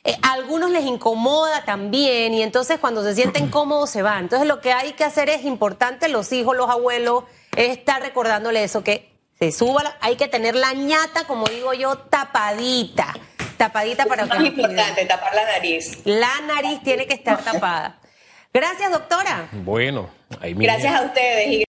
eh, 0.05 0.17
a 0.23 0.33
algunos 0.33 0.71
les 0.71 0.85
incomoda 0.85 1.65
también 1.65 2.35
y 2.35 2.43
entonces 2.43 2.79
cuando 2.79 3.03
se 3.03 3.15
sienten 3.15 3.49
cómodos 3.51 3.91
se 3.91 4.03
van. 4.03 4.25
Entonces 4.25 4.49
lo 4.49 4.61
que 4.61 4.73
hay 4.73 4.93
que 4.93 5.05
hacer 5.05 5.29
es 5.29 5.45
importante, 5.45 6.09
los 6.09 6.33
hijos, 6.33 6.57
los 6.57 6.71
abuelos, 6.71 7.25
es 7.57 7.77
estar 7.77 8.03
recordándole 8.03 8.65
eso, 8.65 8.83
que 8.83 9.13
se 9.39 9.53
suba, 9.53 9.97
hay 10.01 10.17
que 10.17 10.27
tener 10.27 10.57
la 10.57 10.73
ñata, 10.73 11.25
como 11.27 11.47
digo 11.47 11.73
yo, 11.73 11.97
tapadita. 11.97 13.15
Tapadita 13.57 14.07
para 14.07 14.25
es 14.25 14.31
que... 14.31 14.37
Es 14.37 14.45
importante, 14.45 15.05
tapar 15.07 15.35
la 15.35 15.45
nariz. 15.45 15.99
La 16.05 16.41
nariz 16.47 16.81
tiene 16.83 17.07
que 17.07 17.15
estar 17.15 17.43
tapada. 17.43 18.01
Gracias, 18.59 18.91
doctora. 18.91 19.49
Bueno, 19.53 20.11
ahí 20.41 20.53
Gracias 20.53 20.93
a 20.93 21.03
ustedes. 21.03 21.49